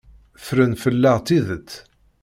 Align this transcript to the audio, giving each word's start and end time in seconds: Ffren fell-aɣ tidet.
Ffren 0.43 0.73
fell-aɣ 0.83 1.17
tidet. 1.27 1.71